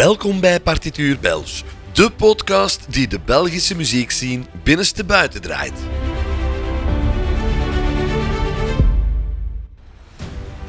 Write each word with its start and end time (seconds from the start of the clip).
Welkom 0.00 0.40
bij 0.40 0.60
Partituur 0.60 1.18
Belge, 1.18 1.62
de 1.92 2.10
podcast 2.10 2.86
die 2.88 3.08
de 3.08 3.20
Belgische 3.24 3.76
muziekscene 3.76 4.44
binnenste 4.62 5.04
buiten 5.04 5.40
draait. 5.40 5.72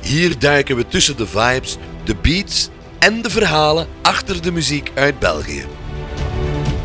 Hier 0.00 0.38
duiken 0.38 0.76
we 0.76 0.88
tussen 0.88 1.16
de 1.16 1.26
vibes, 1.26 1.76
de 2.04 2.14
beats 2.14 2.68
en 2.98 3.22
de 3.22 3.30
verhalen 3.30 3.86
achter 4.02 4.42
de 4.42 4.52
muziek 4.52 4.90
uit 4.94 5.18
België. 5.18 5.64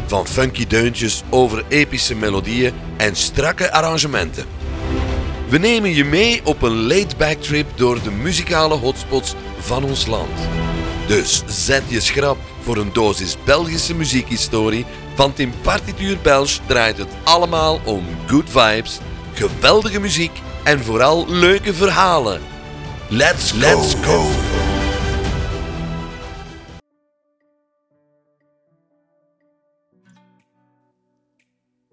Van 0.06 0.28
funky 0.28 0.68
deuntjes 0.68 1.24
over 1.30 1.64
epische 1.68 2.16
melodieën 2.16 2.74
en 2.98 3.16
strakke 3.16 3.72
arrangementen. 3.72 4.46
We 5.50 5.58
nemen 5.58 5.94
je 5.94 6.06
mee 6.06 6.42
op 6.46 6.62
een 6.62 6.88
laid-back 6.88 7.42
trip 7.42 7.68
door 7.76 8.04
de 8.04 8.12
muzikale 8.12 8.76
hotspots 8.76 9.36
van 9.60 9.84
ons 9.84 10.06
land. 10.06 10.61
Dus 11.12 11.44
zet 11.48 11.84
je 11.88 12.00
schrap 12.00 12.38
voor 12.62 12.78
een 12.78 12.94
dosis 12.94 13.38
Belgische 13.46 13.96
muziekhistorie, 13.96 14.86
want 15.16 15.40
in 15.40 15.54
Partituur 15.62 16.18
Belge 16.22 16.60
draait 16.68 16.98
het 16.98 17.08
allemaal 17.24 17.82
om 17.86 18.06
good 18.28 18.50
vibes, 18.50 19.00
geweldige 19.34 20.00
muziek 20.00 20.42
en 20.64 20.80
vooral 20.80 21.30
leuke 21.30 21.74
verhalen. 21.74 22.42
Let's, 23.10 23.54
let's 23.54 23.96
go. 23.96 24.30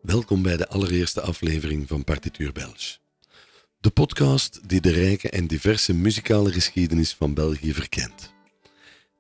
Welkom 0.03 0.43
bij 0.43 0.57
de 0.57 0.69
allereerste 0.69 1.21
aflevering 1.21 1.89
van 1.89 2.05
Partituur 2.05 2.53
Belge. 2.53 2.97
De 3.81 3.91
podcast 3.91 4.69
die 4.69 4.81
de 4.81 4.91
rijke 4.91 5.31
en 5.31 5.47
diverse 5.47 5.95
muzikale 5.95 6.53
geschiedenis 6.53 7.15
van 7.15 7.35
België 7.35 7.75
verkent. 7.75 8.37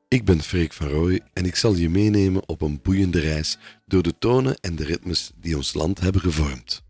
Ik 0.08 0.24
ben 0.24 0.42
Freek 0.42 0.72
van 0.72 0.88
Rooij 0.88 1.20
en 1.32 1.44
ik 1.44 1.56
zal 1.56 1.74
je 1.74 1.88
meenemen 1.88 2.48
op 2.48 2.60
een 2.60 2.80
boeiende 2.82 3.20
reis 3.20 3.58
door 3.86 4.02
de 4.02 4.14
tonen 4.18 4.56
en 4.60 4.76
de 4.76 4.84
ritmes 4.84 5.30
die 5.40 5.56
ons 5.56 5.74
land 5.74 6.00
hebben 6.00 6.20
gevormd. 6.20 6.82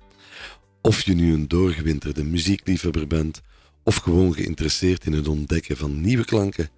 Of 0.83 1.03
je 1.03 1.15
nu 1.15 1.33
een 1.33 1.49
doorgewinterde 1.49 2.25
muziekliefhebber 2.25 3.07
bent 3.07 3.41
of 3.85 3.97
gewoon 3.97 4.35
geïnteresseerd 4.35 5.07
in 5.07 5.13
het 5.13 5.29
ontdekken 5.29 5.77
van 5.77 6.01
nieuwe 6.01 6.25
klanken, 6.25 6.71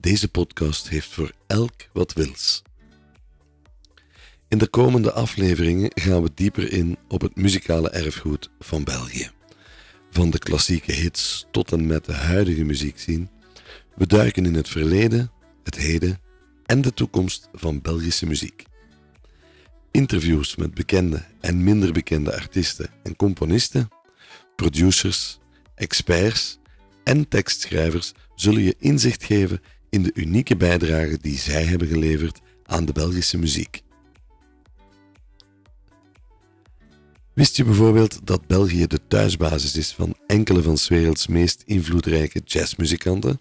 deze 0.00 0.28
podcast 0.28 0.88
heeft 0.88 1.08
voor 1.08 1.32
elk 1.46 1.74
wat 1.92 2.12
wils. 2.12 2.62
In 4.48 4.58
de 4.58 4.68
komende 4.68 5.12
afleveringen 5.12 5.90
gaan 5.94 6.22
we 6.22 6.30
dieper 6.34 6.72
in 6.72 6.96
op 7.08 7.20
het 7.20 7.36
muzikale 7.36 7.90
erfgoed 7.90 8.50
van 8.58 8.84
België. 8.84 9.30
Van 10.10 10.30
de 10.30 10.38
klassieke 10.38 10.92
hits 10.92 11.46
tot 11.50 11.72
en 11.72 11.86
met 11.86 12.04
de 12.04 12.12
huidige 12.12 12.64
muziekscene. 12.64 13.28
We 13.94 14.06
duiken 14.06 14.46
in 14.46 14.54
het 14.54 14.68
verleden, 14.68 15.30
het 15.66 15.76
heden 15.76 16.20
en 16.66 16.80
de 16.80 16.94
toekomst 16.94 17.48
van 17.52 17.80
Belgische 17.80 18.26
muziek. 18.26 18.64
Interviews 19.90 20.56
met 20.56 20.74
bekende 20.74 21.24
en 21.40 21.64
minder 21.64 21.92
bekende 21.92 22.34
artiesten 22.34 22.90
en 23.02 23.16
componisten, 23.16 23.88
producers, 24.56 25.38
experts 25.74 26.58
en 27.04 27.28
tekstschrijvers 27.28 28.12
zullen 28.34 28.62
je 28.62 28.76
inzicht 28.78 29.24
geven 29.24 29.60
in 29.90 30.02
de 30.02 30.10
unieke 30.14 30.56
bijdrage 30.56 31.18
die 31.20 31.38
zij 31.38 31.64
hebben 31.64 31.88
geleverd 31.88 32.40
aan 32.64 32.84
de 32.84 32.92
Belgische 32.92 33.38
muziek. 33.38 33.82
Wist 37.32 37.56
je 37.56 37.64
bijvoorbeeld 37.64 38.26
dat 38.26 38.46
België 38.46 38.86
de 38.86 39.00
thuisbasis 39.08 39.76
is 39.76 39.92
van 39.92 40.16
enkele 40.26 40.62
van 40.62 40.78
's 40.78 40.88
werelds 40.88 41.26
meest 41.26 41.62
invloedrijke 41.64 42.40
jazzmuzikanten? 42.44 43.40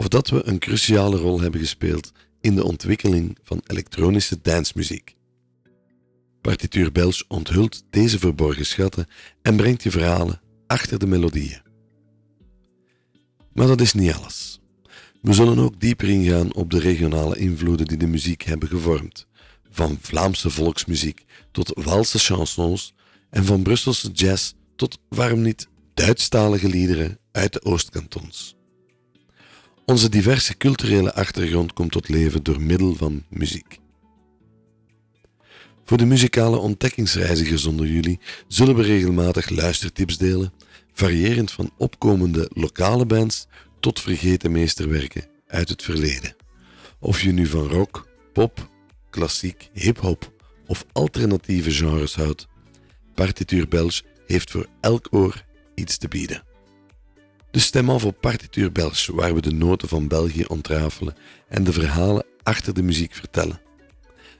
Of 0.00 0.08
dat 0.08 0.28
we 0.28 0.46
een 0.46 0.58
cruciale 0.58 1.16
rol 1.16 1.40
hebben 1.40 1.60
gespeeld 1.60 2.12
in 2.40 2.54
de 2.54 2.64
ontwikkeling 2.64 3.38
van 3.42 3.60
elektronische 3.66 4.38
dansmuziek? 4.42 5.16
Partituur 6.40 6.92
Belge 6.92 7.24
onthult 7.28 7.82
deze 7.90 8.18
verborgen 8.18 8.66
schatten 8.66 9.06
en 9.42 9.56
brengt 9.56 9.82
je 9.82 9.90
verhalen 9.90 10.40
achter 10.66 10.98
de 10.98 11.06
melodieën. 11.06 11.62
Maar 13.52 13.66
dat 13.66 13.80
is 13.80 13.92
niet 13.92 14.12
alles. 14.12 14.60
We 15.22 15.32
zullen 15.32 15.58
ook 15.58 15.80
dieper 15.80 16.08
ingaan 16.08 16.54
op 16.54 16.70
de 16.70 16.78
regionale 16.78 17.36
invloeden 17.36 17.86
die 17.86 17.98
de 17.98 18.06
muziek 18.06 18.42
hebben 18.42 18.68
gevormd. 18.68 19.26
Van 19.70 19.98
Vlaamse 20.00 20.50
volksmuziek 20.50 21.24
tot 21.52 21.80
Walse 21.84 22.18
chansons 22.18 22.94
en 23.30 23.44
van 23.44 23.62
Brusselse 23.62 24.10
jazz 24.10 24.52
tot, 24.76 24.98
waarom 25.08 25.42
niet, 25.42 25.68
Duitsstalige 25.94 26.68
liederen 26.68 27.18
uit 27.32 27.52
de 27.52 27.62
Oostkantons. 27.64 28.58
Onze 29.90 30.08
diverse 30.08 30.56
culturele 30.56 31.14
achtergrond 31.14 31.72
komt 31.72 31.92
tot 31.92 32.08
leven 32.08 32.42
door 32.42 32.60
middel 32.60 32.94
van 32.94 33.24
muziek. 33.28 33.78
Voor 35.84 35.98
de 35.98 36.04
muzikale 36.04 36.56
ontdekkingsreizigers 36.56 37.66
onder 37.66 37.86
jullie 37.86 38.20
zullen 38.48 38.74
we 38.76 38.82
regelmatig 38.82 39.48
luistertips 39.48 40.18
delen, 40.18 40.52
variërend 40.92 41.50
van 41.50 41.70
opkomende 41.76 42.50
lokale 42.54 43.06
bands 43.06 43.46
tot 43.80 44.00
vergeten 44.00 44.52
meesterwerken 44.52 45.26
uit 45.46 45.68
het 45.68 45.82
verleden. 45.82 46.36
Of 46.98 47.20
je 47.20 47.32
nu 47.32 47.46
van 47.46 47.66
rock, 47.66 48.08
pop, 48.32 48.68
klassiek, 49.10 49.68
hip-hop 49.72 50.32
of 50.66 50.86
alternatieve 50.92 51.70
genres 51.70 52.14
houdt, 52.14 52.46
Partituur 53.14 53.68
Belge 53.68 54.02
heeft 54.26 54.50
voor 54.50 54.66
elk 54.80 55.08
oor 55.10 55.44
iets 55.74 55.96
te 55.96 56.08
bieden. 56.08 56.49
Dus 57.50 57.64
stem 57.64 57.88
op 57.90 58.16
Partituur 58.20 58.72
Belge, 58.72 59.14
waar 59.14 59.34
we 59.34 59.40
de 59.40 59.52
noten 59.52 59.88
van 59.88 60.08
België 60.08 60.44
ontrafelen 60.44 61.14
en 61.48 61.64
de 61.64 61.72
verhalen 61.72 62.24
achter 62.42 62.74
de 62.74 62.82
muziek 62.82 63.14
vertellen. 63.14 63.60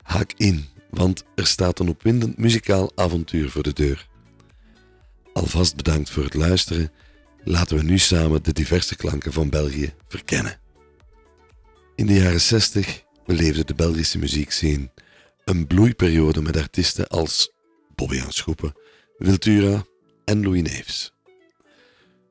Haak 0.03 0.33
in, 0.37 0.65
want 0.91 1.25
er 1.35 1.47
staat 1.47 1.79
een 1.79 1.89
opwindend 1.89 2.37
muzikaal 2.37 2.93
avontuur 2.95 3.51
voor 3.51 3.63
de 3.63 3.73
deur. 3.73 4.09
Alvast 5.33 5.77
bedankt 5.77 6.11
voor 6.11 6.25
het 6.25 6.35
luisteren. 6.35 6.93
Laten 7.45 7.77
we 7.77 7.83
nu 7.83 7.99
samen 7.99 8.43
de 8.43 8.53
diverse 8.53 8.97
klanken 8.97 9.33
van 9.33 9.51
België 9.51 9.95
verkennen. 10.09 10.61
In 11.95 12.07
de 12.07 12.15
jaren 12.15 12.41
60 12.41 13.05
beleefde 13.27 13.65
de 13.65 13.75
Belgische 13.75 14.19
muziekscene 14.19 14.91
een 15.45 15.67
bloeiperiode 15.67 16.43
met 16.43 16.57
artiesten 16.57 17.09
als 17.09 17.53
Bobby 17.95 18.21
Aanschoepen, 18.21 18.75
Wiltura 19.19 19.85
en 20.25 20.43
Louis 20.43 20.63
Neefs. 20.63 21.13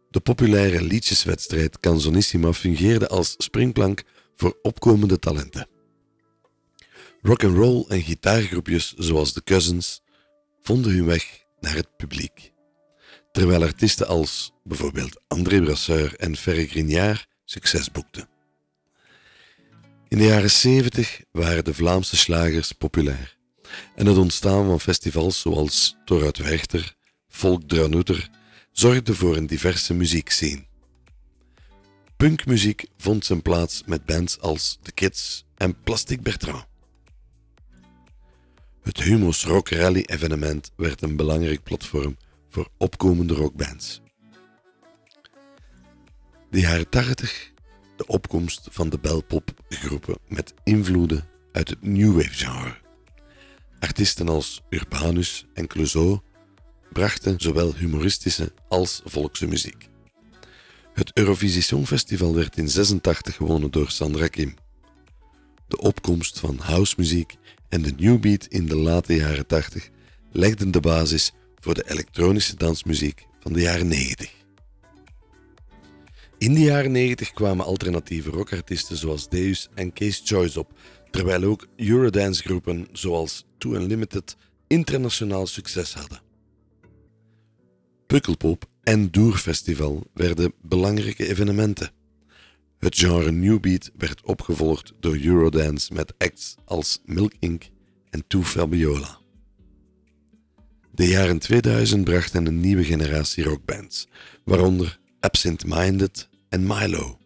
De 0.10 0.20
populaire 0.20 0.82
liedjeswedstrijd 0.82 1.80
Canzonissima 1.80 2.54
fungeerde 2.54 3.08
als 3.08 3.36
springplank 3.38 4.04
voor 4.36 4.58
opkomende 4.62 5.20
talenten. 5.20 5.68
Rock 7.22 7.44
and 7.44 7.56
roll 7.56 7.86
en 7.88 8.02
gitaargroepjes 8.02 8.94
zoals 8.98 9.34
de 9.34 9.44
Cousins 9.44 10.02
vonden 10.62 10.92
hun 10.92 11.06
weg 11.06 11.44
naar 11.60 11.76
het 11.76 11.98
publiek, 11.98 12.52
terwijl 13.32 13.64
artiesten 13.64 14.08
als 14.08 14.52
bijvoorbeeld 14.64 15.22
André 15.28 15.62
Brasseur 15.62 16.16
en 16.16 16.36
Ferre 16.36 16.68
Grignard 16.68 17.28
succes 17.46 17.92
boekten. 17.92 18.30
In 20.08 20.18
de 20.18 20.24
jaren 20.24 20.52
70 20.52 21.22
waren 21.32 21.64
de 21.64 21.74
Vlaamse 21.74 22.18
slagers 22.18 22.72
populair 22.72 23.38
en 23.96 24.06
het 24.06 24.18
ontstaan 24.18 24.66
van 24.66 24.80
festivals 24.80 25.40
zoals 25.40 25.96
Toruit 26.06 26.38
Werchter, 26.38 26.96
Volk 27.28 27.70
zorgde 28.80 29.16
voor 29.16 29.36
een 29.36 29.48
diverse 29.48 29.94
muziekscene. 29.94 30.66
Punkmuziek 32.18 32.86
vond 32.98 33.26
zijn 33.26 33.42
plaats 33.42 33.84
met 33.86 34.06
bands 34.06 34.40
als 34.40 34.80
The 34.82 34.92
Kids 34.92 35.46
en 35.56 35.82
Plastic 35.84 36.22
Bertrand. 36.22 36.66
Het 38.82 39.02
Humo's 39.02 39.44
Rock 39.44 39.70
Rally 39.70 40.04
evenement 40.06 40.72
werd 40.76 41.02
een 41.02 41.16
belangrijk 41.16 41.64
platform 41.64 42.18
voor 42.50 42.70
opkomende 42.78 43.34
rockbands. 43.34 44.02
De 46.50 46.60
jaren 46.60 46.90
80, 46.90 47.52
de 47.98 48.08
opkomst 48.08 48.68
van 48.72 48.90
de 48.90 49.00
belpopgroepen 49.00 50.18
met 50.28 50.54
invloeden 50.64 51.28
uit 51.52 51.70
het 51.70 51.82
new 51.82 52.16
wave 52.16 52.34
genre. 52.34 52.78
Artiesten 53.80 54.30
als 54.30 54.62
Urbanus 54.70 55.46
en 55.54 55.68
Clouseau 55.68 56.20
brachten 57.00 57.40
zowel 57.40 57.76
humoristische 57.76 58.54
als 58.68 59.02
volkse 59.06 59.48
muziek. 59.48 59.88
Het 60.94 61.12
Eurovisie 61.14 61.62
Songfestival 61.62 62.36
werd 62.36 62.58
in 62.58 62.70
86 62.70 63.36
gewonnen 63.36 63.72
door 63.72 63.90
Sandra 63.90 64.28
Kim. 64.28 64.54
De 65.68 65.78
opkomst 65.78 66.40
van 66.40 66.58
housemuziek 66.58 67.36
en 67.70 67.82
de 67.82 67.94
new 67.98 68.20
beat 68.20 68.46
in 68.46 68.66
de 68.66 68.76
late 68.76 69.16
jaren 69.16 69.48
80 69.48 69.90
legden 70.32 70.72
de 70.72 70.80
basis 70.80 71.32
voor 71.60 71.74
de 71.74 71.90
elektronische 71.90 72.56
dansmuziek 72.56 73.26
van 73.40 73.54
de 73.54 73.62
jaren 73.62 73.88
90. 73.88 74.32
In 76.38 76.54
de 76.54 76.62
jaren 76.62 76.92
90 76.92 77.32
kwamen 77.32 77.66
alternatieve 77.66 78.30
rockartiesten 78.30 78.98
zoals 78.98 79.30
Deus 79.30 79.70
en 79.76 79.94
Case 79.94 80.22
Choice 80.24 80.60
op, 80.60 80.72
terwijl 81.12 81.44
ook 81.44 81.68
Eurodance-groepen 81.76 82.88
zoals 82.92 83.46
Too 83.58 83.74
Unlimited 83.74 84.36
internationaal 84.68 85.48
succes 85.48 85.94
hadden. 85.94 86.29
Pukkelpop 88.10 88.66
en 88.84 89.12
Doerfestival 89.12 90.08
werden 90.14 90.54
belangrijke 90.62 91.28
evenementen. 91.28 91.92
Het 92.80 92.98
genre 92.98 93.32
New 93.32 93.60
Beat 93.60 93.92
werd 93.98 94.22
opgevolgd 94.22 94.94
door 95.00 95.18
Eurodance 95.18 95.94
met 95.94 96.14
acts 96.18 96.56
als 96.66 97.02
Milk 97.06 97.34
Inc. 97.40 97.70
en 98.10 98.24
Too 98.28 98.42
Fabiola. 98.42 99.20
De 100.92 101.08
jaren 101.08 101.40
2000 101.40 102.04
brachten 102.04 102.46
een 102.46 102.60
nieuwe 102.60 102.84
generatie 102.84 103.44
rockbands, 103.44 104.08
waaronder 104.44 105.00
Absent 105.20 105.66
Minded 105.66 106.30
en 106.50 106.68
Milo. 106.68 107.18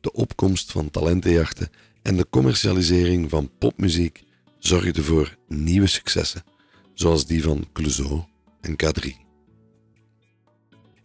De 0.00 0.12
opkomst 0.12 0.72
van 0.72 0.90
talentenjachten 0.90 1.70
en 2.02 2.16
de 2.16 2.26
commercialisering 2.30 3.30
van 3.30 3.50
popmuziek 3.58 4.22
zorgden 4.58 5.04
voor 5.04 5.36
nieuwe 5.48 5.86
successen, 5.86 6.44
zoals 6.94 7.26
die 7.26 7.42
van 7.42 7.68
Clouseau 7.72 8.22
en 8.60 8.76
K3. 8.84 9.27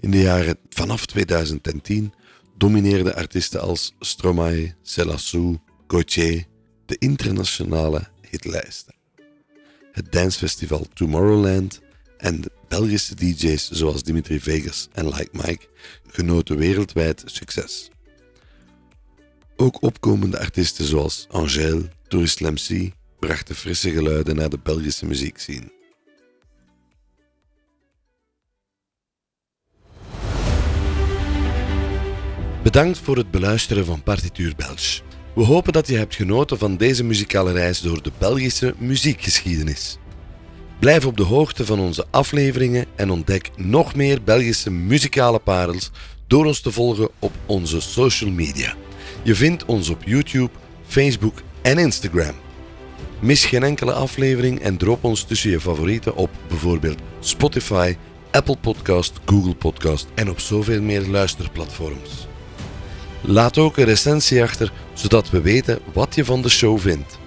In 0.04 0.12
de 0.12 0.22
jaren 0.22 0.58
vanaf 0.70 1.06
2010 1.06 2.14
domineerden 2.58 3.16
artiesten 3.16 3.62
als 3.62 3.94
Stromae, 4.00 4.76
Selassou, 4.82 5.58
Gauthier 5.88 6.46
de 6.86 6.96
internationale 7.00 8.08
hitlijsten. 8.30 8.96
Het 9.92 10.12
dancefestival 10.12 10.86
Tomorrowland 10.94 11.82
en 12.18 12.44
Belgische 12.68 13.16
DJ's 13.16 13.70
zoals 13.72 14.04
Dimitri 14.04 14.40
Vegas 14.40 14.88
en 14.92 15.06
Like 15.06 15.30
Mike 15.32 15.68
genoten 16.08 16.58
wereldwijd 16.58 17.24
succes. 17.26 17.90
Ook 19.56 19.82
opkomende 19.82 20.40
artiesten 20.40 20.86
zoals 20.86 21.28
Angèle, 21.30 21.90
Tourist 22.08 22.40
MC 22.40 22.92
brachten 23.20 23.56
frisse 23.56 23.92
geluiden 23.92 24.36
naar 24.36 24.50
de 24.50 24.60
Belgische 24.64 25.06
muziekscene. 25.06 25.83
Bedankt 32.64 33.00
voor 33.00 33.18
het 33.18 33.32
beluisteren 33.32 33.86
van 33.86 34.04
Partituur 34.04 34.54
Belge. 34.56 35.02
We 35.36 35.44
hopen 35.44 35.74
dat 35.74 35.88
je 35.88 35.98
hebt 35.98 36.16
genoten 36.16 36.58
van 36.58 36.78
deze 36.78 37.04
muzikale 37.04 37.52
reis 37.52 37.82
door 37.82 38.04
de 38.04 38.12
Belgische 38.18 38.74
muziekgeschiedenis. 38.78 39.98
Blijf 40.80 41.06
op 41.06 41.18
de 41.18 41.24
hoogte 41.24 41.66
van 41.66 41.80
onze 41.80 42.06
afleveringen 42.10 42.86
en 42.96 43.10
ontdek 43.10 43.50
nog 43.56 43.96
meer 43.96 44.24
Belgische 44.24 44.72
muzikale 44.72 45.40
parels 45.40 45.92
door 46.28 46.46
ons 46.46 46.62
te 46.62 46.72
volgen 46.72 47.10
op 47.20 47.32
onze 47.46 47.82
social 47.82 48.32
media. 48.32 48.76
Je 49.24 49.36
vindt 49.36 49.66
ons 49.66 49.90
op 49.90 50.04
YouTube, 50.04 50.52
Facebook 50.88 51.42
en 51.62 51.78
Instagram. 51.78 52.36
Mis 53.20 53.46
geen 53.46 53.64
enkele 53.64 53.94
aflevering 53.94 54.60
en 54.60 54.78
drop 54.78 55.04
ons 55.04 55.24
tussen 55.24 55.50
je 55.50 55.60
favorieten 55.60 56.16
op 56.16 56.30
bijvoorbeeld 56.48 57.00
Spotify, 57.20 57.96
Apple 58.32 58.58
Podcast, 58.58 59.20
Google 59.26 59.56
Podcast 59.56 60.08
en 60.16 60.30
op 60.30 60.40
zoveel 60.40 60.82
meer 60.82 61.08
luisterplatforms. 61.08 62.32
Laat 63.26 63.58
ook 63.58 63.78
een 63.78 63.86
recensie 63.86 64.44
achter, 64.44 64.72
zodat 64.94 65.30
we 65.30 65.42
weten 65.42 65.80
wat 65.94 66.16
je 66.16 66.26
van 66.26 66.42
de 66.42 66.50
show 66.50 66.80
vindt. 66.80 67.18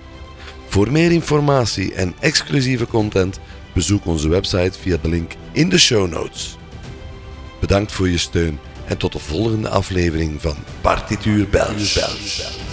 Voor 0.68 0.92
meer 0.92 1.12
informatie 1.12 1.94
en 1.94 2.14
exclusieve 2.20 2.86
content 2.86 3.40
bezoek 3.72 4.06
onze 4.06 4.28
website 4.28 4.78
via 4.80 4.96
de 5.02 5.08
link 5.08 5.32
in 5.52 5.68
de 5.68 5.78
show 5.78 6.10
notes. 6.10 6.56
Bedankt 7.60 7.92
voor 7.92 8.08
je 8.08 8.18
steun 8.18 8.58
en 8.86 8.96
tot 8.96 9.12
de 9.12 9.18
volgende 9.18 9.68
aflevering 9.68 10.42
van 10.42 10.56
Partituur 10.80 11.48
Belgisch. 11.48 12.65